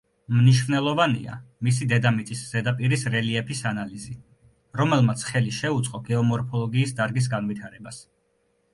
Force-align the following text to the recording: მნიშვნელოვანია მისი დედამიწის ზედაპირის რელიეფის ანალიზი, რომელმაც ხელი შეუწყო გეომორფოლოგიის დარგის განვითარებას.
მნიშვნელოვანია 0.35 1.35
მისი 1.67 1.87
დედამიწის 1.91 2.41
ზედაპირის 2.55 3.05
რელიეფის 3.17 3.63
ანალიზი, 3.73 4.17
რომელმაც 4.83 5.29
ხელი 5.31 5.57
შეუწყო 5.63 6.05
გეომორფოლოგიის 6.11 6.99
დარგის 7.03 7.35
განვითარებას. 7.39 8.07